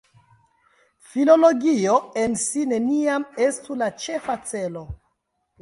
Filologio 1.09 1.99
en 2.23 2.35
si 2.45 2.65
neniam 2.73 3.29
estu 3.49 3.81
la 3.83 3.91
ĉefa 4.07 4.39
celo. 4.55 4.87